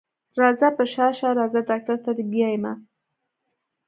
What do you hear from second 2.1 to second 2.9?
دې بيايمه.